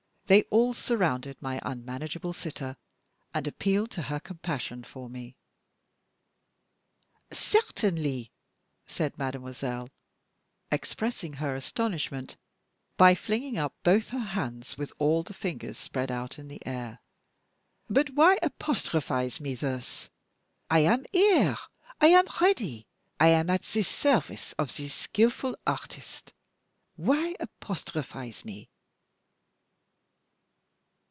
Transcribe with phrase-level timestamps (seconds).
[0.27, 2.77] They all surrounded my unmanageable sitter,
[3.33, 5.35] and appealed to her compassion for me.
[7.33, 8.31] "Certainly!"
[8.87, 9.89] said mademoiselle,
[10.71, 12.37] expressing astonishment
[12.95, 17.01] by flinging up both her hands with all the fingers spread out in the air.
[17.89, 20.09] "But why apostrophize me thus?
[20.69, 21.57] I am here,
[21.99, 22.87] I am ready,
[23.19, 26.31] I am at the service of this skillful artist.
[26.95, 28.69] Why apostrophize me?"